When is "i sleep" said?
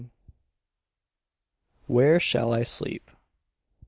2.55-3.11